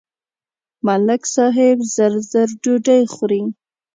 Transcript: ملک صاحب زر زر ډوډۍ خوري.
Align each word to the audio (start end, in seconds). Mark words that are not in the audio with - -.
ملک 0.85 1.23
صاحب 1.35 1.77
زر 1.93 2.13
زر 2.31 2.49
ډوډۍ 2.63 3.01
خوري. 3.13 3.41